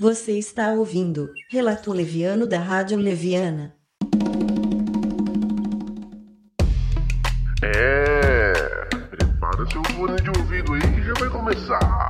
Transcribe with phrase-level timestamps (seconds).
[0.00, 3.74] Você está ouvindo Relato Leviano da Rádio Leviana.
[7.62, 8.52] É,
[9.10, 12.00] prepara seu fone de ouvido aí que já vai começar.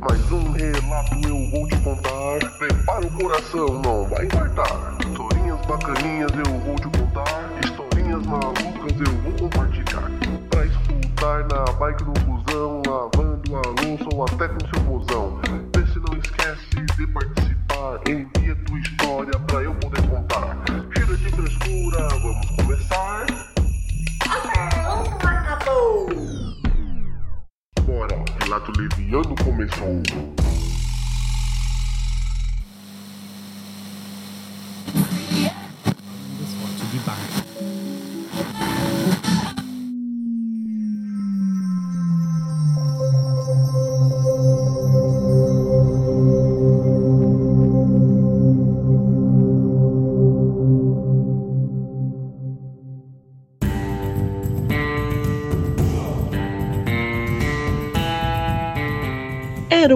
[0.00, 2.58] Mais um relato eu vou te contar.
[2.58, 4.98] Prepara o coração, não vai infartar.
[5.08, 7.60] Historinhas bacaninhas eu vou te contar.
[7.64, 10.10] Historinhas malucas eu vou compartilhar.
[10.50, 12.85] Pra escutar na bike no busão,
[13.56, 15.40] lavando a louça ou até com seu mozão.
[15.42, 18.00] Vê não esquece de participar.
[18.08, 20.64] Envia tua história pra eu poder contar.
[20.96, 23.26] Chega de frescura, vamos começar.
[27.84, 30.45] Bora, relato leviano começou.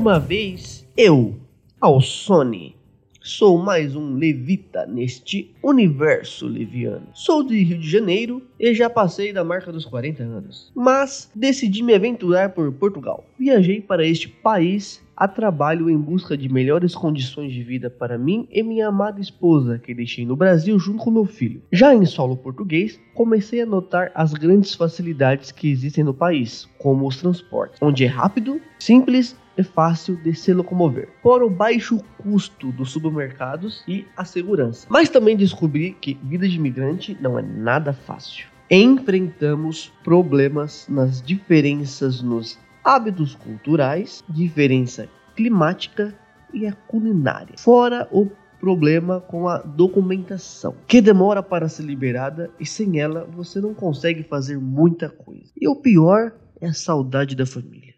[0.01, 1.39] Uma vez eu,
[1.79, 2.75] Alsone.
[3.21, 7.07] Sou mais um levita neste universo leviano.
[7.13, 10.73] Sou de Rio de Janeiro e já passei da marca dos 40 anos.
[10.75, 13.27] Mas decidi me aventurar por Portugal.
[13.39, 18.49] Viajei para este país a trabalho em busca de melhores condições de vida para mim
[18.51, 21.61] e minha amada esposa, que deixei no Brasil junto com meu filho.
[21.71, 27.07] Já em solo português, comecei a notar as grandes facilidades que existem no país, como
[27.07, 32.73] os transportes, onde é rápido, simples e fácil de se locomover, fora o baixo custo
[32.73, 34.87] dos supermercados e a segurança.
[34.89, 38.47] Mas também descobri que vida de imigrante não é nada fácil.
[38.71, 46.15] Enfrentamos problemas nas diferenças nos hábitos culturais, diferença climática
[46.53, 47.55] e a culinária.
[47.59, 48.29] Fora o
[48.61, 54.23] problema com a documentação, que demora para ser liberada e sem ela você não consegue
[54.23, 55.51] fazer muita coisa.
[55.59, 57.95] E o pior é a saudade da família.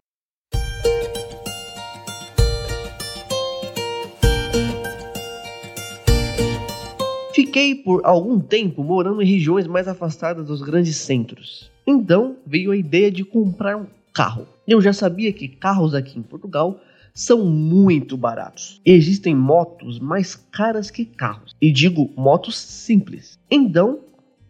[7.53, 11.69] Fiquei por algum tempo morando em regiões mais afastadas dos grandes centros.
[11.85, 14.47] Então veio a ideia de comprar um carro.
[14.67, 16.81] Eu já sabia que carros aqui em Portugal
[17.13, 18.81] são muito baratos.
[18.83, 21.55] Existem motos mais caras que carros.
[21.61, 23.37] E digo motos simples.
[23.51, 23.99] Então,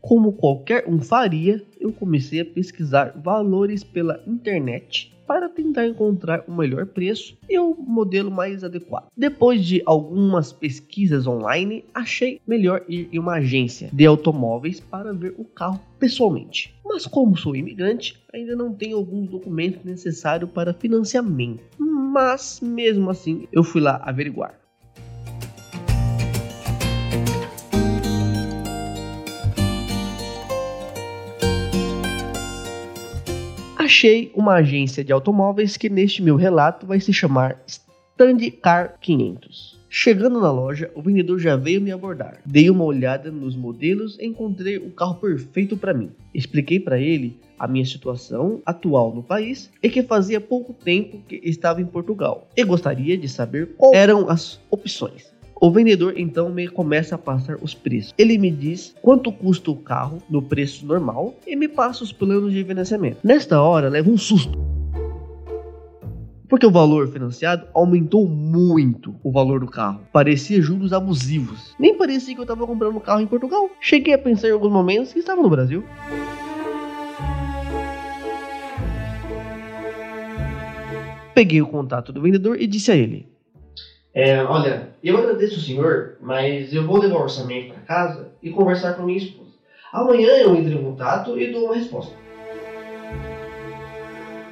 [0.03, 6.53] como qualquer um faria, eu comecei a pesquisar valores pela internet para tentar encontrar o
[6.53, 9.08] melhor preço e o modelo mais adequado.
[9.16, 15.36] Depois de algumas pesquisas online, achei melhor ir em uma agência de automóveis para ver
[15.38, 16.75] o carro pessoalmente.
[16.84, 21.64] Mas como sou imigrante, ainda não tenho alguns documentos necessários para financiamento.
[21.80, 24.62] Mas mesmo assim, eu fui lá averiguar.
[33.93, 39.79] Achei uma agência de automóveis que neste meu relato vai se chamar Stand Car 500.
[39.87, 42.41] Chegando na loja, o vendedor já veio me abordar.
[42.43, 46.09] Dei uma olhada nos modelos e encontrei o carro perfeito para mim.
[46.33, 51.39] Expliquei para ele a minha situação atual no país e que fazia pouco tempo que
[51.43, 55.32] estava em Portugal e gostaria de saber quais eram as opções.
[55.63, 58.13] O vendedor então me começa a passar os preços.
[58.18, 62.51] Ele me diz quanto custa o carro no preço normal e me passa os planos
[62.51, 63.19] de financiamento.
[63.24, 64.59] Nesta hora, levo um susto.
[66.50, 70.02] Porque o valor financiado aumentou muito o valor do carro.
[70.12, 71.73] Parecia juros abusivos.
[71.79, 73.69] Nem parecia que eu estava comprando um carro em Portugal.
[73.79, 75.81] Cheguei a pensar em alguns momentos que estava no Brasil.
[81.34, 83.32] Peguei o contato do vendedor e disse a ele:
[84.13, 88.51] é, olha, eu agradeço o senhor, mas eu vou levar o orçamento para casa e
[88.51, 89.53] conversar com minha esposa.
[89.91, 92.13] Amanhã eu entro em contato e dou uma resposta.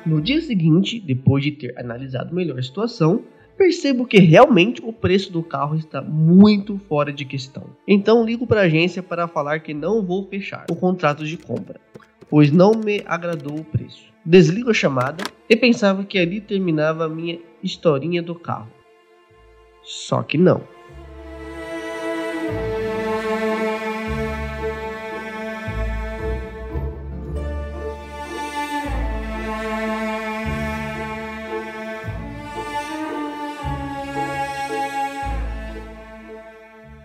[0.03, 3.23] No dia seguinte, depois de ter analisado melhor a situação,
[3.55, 7.65] percebo que realmente o preço do carro está muito fora de questão.
[7.87, 11.79] Então ligo para a agência para falar que não vou fechar o contrato de compra,
[12.27, 14.05] pois não me agradou o preço.
[14.25, 18.80] Desligo a chamada e pensava que ali terminava a minha historinha do carro.
[19.83, 20.61] Só que não.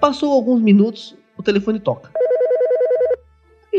[0.01, 2.16] Passou alguns minutos, o telefone toca.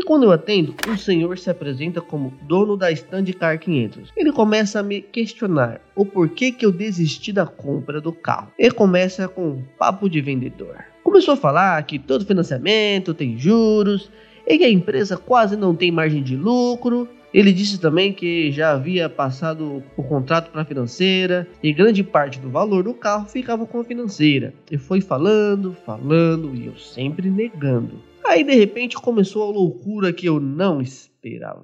[0.08, 4.10] Quando eu atendo, um senhor se apresenta como dono da Stand Car 500.
[4.16, 8.50] Ele começa a me questionar o porquê que eu desisti da compra do carro.
[8.58, 10.76] E começa com um papo de vendedor.
[11.04, 14.10] Começou a falar que todo financiamento tem juros
[14.46, 17.06] e que a empresa quase não tem margem de lucro.
[17.34, 22.40] Ele disse também que já havia passado o contrato para a financeira e grande parte
[22.40, 24.54] do valor do carro ficava com a financeira.
[24.70, 28.08] E foi falando, falando e eu sempre negando.
[28.28, 31.62] Aí de repente começou a loucura que eu não esperava.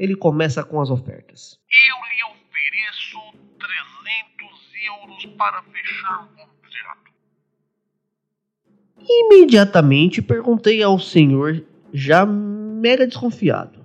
[0.00, 1.60] Ele começa com as ofertas.
[1.70, 3.20] Eu lhe ofereço
[3.56, 6.35] 300 euros para fechar.
[9.08, 13.84] Imediatamente perguntei ao senhor, já mega desconfiado.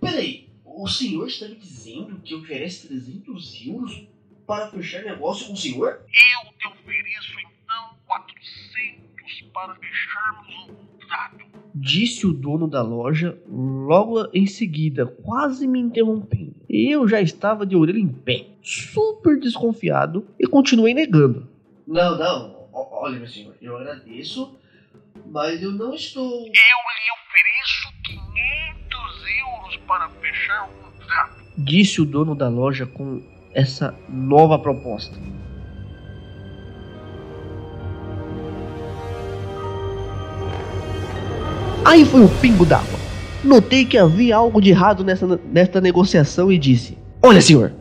[0.00, 4.08] Peraí, o senhor está me dizendo que oferece 300 euros
[4.46, 5.88] para fechar negócio com o senhor?
[5.88, 11.44] Eu te ofereço então 400 para fecharmos o contrato.
[11.74, 16.54] Disse o dono da loja logo em seguida, quase me interrompendo.
[16.68, 21.48] Eu já estava de orelha em pé, super desconfiado e continuei negando.
[21.86, 22.57] Não, não.
[23.00, 24.58] Olha, meu senhor, eu agradeço,
[25.24, 26.24] mas eu não estou.
[26.24, 28.96] Eu lhe ofereço 500
[29.40, 31.44] euros para fechar o contrato.
[31.56, 33.22] Disse o dono da loja com
[33.54, 35.16] essa nova proposta.
[41.84, 42.98] Aí foi o pingo d'água.
[43.44, 47.72] Notei que havia algo de errado nessa, nesta negociação e disse: Olha, senhor,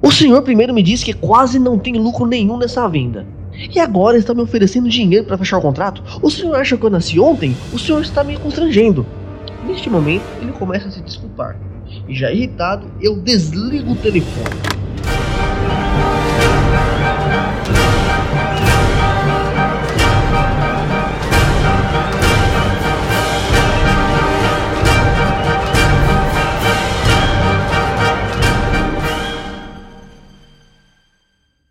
[0.00, 3.34] o senhor primeiro me disse que quase não tem lucro nenhum nessa venda.
[3.58, 6.02] E agora está me oferecendo dinheiro para fechar o contrato?
[6.20, 7.56] O senhor acha que eu nasci ontem?
[7.72, 9.06] O senhor está me constrangendo.
[9.66, 11.58] Neste momento, ele começa a se desculpar.
[12.06, 14.76] E já irritado, eu desligo o telefone.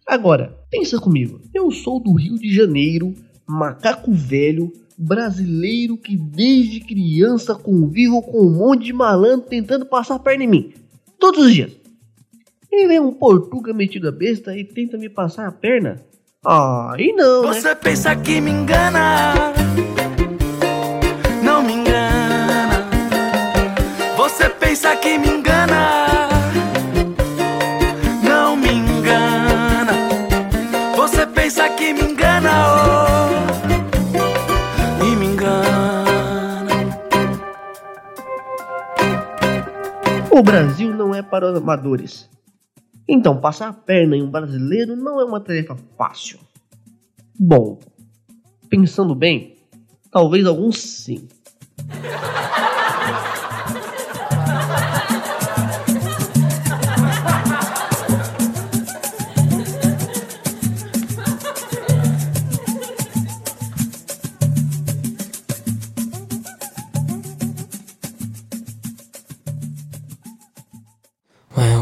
[0.07, 1.39] Agora, pensa comigo.
[1.53, 3.13] Eu sou do Rio de Janeiro,
[3.47, 10.19] macaco velho, brasileiro que desde criança convivo com um monte de malandro tentando passar a
[10.19, 10.73] perna em mim.
[11.19, 11.71] Todos os dias.
[12.71, 16.01] E vem um portuga metido a besta e tenta me passar a perna?
[16.45, 17.53] Ah, e não, né?
[17.53, 19.53] Você pensa que me engana?
[41.35, 42.29] Para os amadores.
[43.07, 46.39] Então, passar a perna em um brasileiro não é uma tarefa fácil.
[47.37, 47.77] Bom,
[48.69, 49.57] pensando bem,
[50.09, 51.27] talvez alguns sim.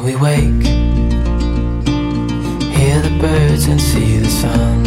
[0.04, 0.68] We wake,
[2.76, 4.84] hear the birds and see the sun.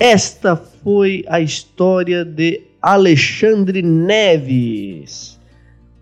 [0.00, 5.38] Esta foi a história de Alexandre Neves,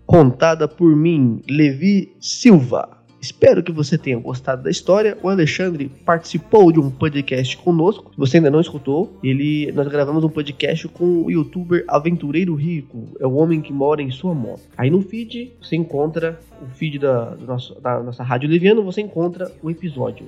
[0.07, 3.02] contada por mim, Levi Silva.
[3.23, 5.17] Espero que você tenha gostado da história.
[5.23, 8.11] O Alexandre participou de um podcast conosco.
[8.11, 13.07] Se você ainda não escutou, ele nós gravamos um podcast com o youtuber Aventureiro Rico.
[13.21, 14.63] É o homem que mora em sua moto.
[14.77, 19.49] Aí no feed você encontra o feed da, nosso, da nossa rádio Leviano, você encontra
[19.61, 20.27] o episódio.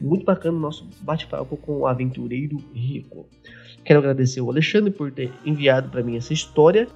[0.00, 3.24] Muito bacana o nosso bate-papo com o Aventureiro Rico.
[3.84, 6.88] Quero agradecer o Alexandre por ter enviado para mim essa história.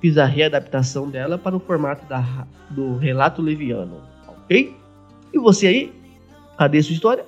[0.00, 4.85] Fiz a readaptação dela para o formato da, do relato leviano, ok?
[5.36, 5.92] E você aí,
[6.56, 7.26] cadê sua história?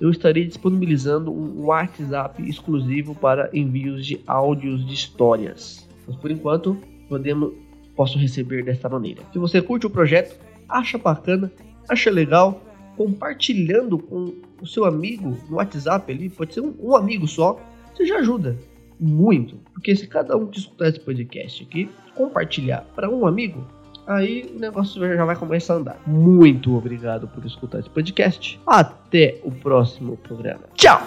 [0.03, 5.89] eu estarei disponibilizando um WhatsApp exclusivo para envios de áudios de histórias.
[6.09, 6.77] Mas por enquanto,
[7.09, 7.53] podemos,
[7.95, 9.23] posso receber desta maneira.
[9.33, 10.37] Se você curte o projeto,
[10.69, 11.53] acha bacana,
[11.89, 12.61] acha legal,
[12.97, 17.61] compartilhando com o seu amigo no WhatsApp ali, pode ser um, um amigo só,
[17.95, 18.59] você já ajuda
[18.99, 19.55] muito.
[19.73, 23.65] Porque se cada um que escutar esse podcast aqui compartilhar para um amigo,
[24.07, 25.97] aí o negócio já vai começar a andar.
[26.07, 28.61] Muito obrigado por escutar esse podcast.
[28.67, 30.63] Até o próximo programa.
[30.75, 31.01] Tchau!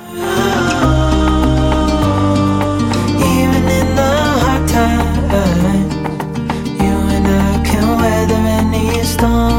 [9.06, 9.55] storm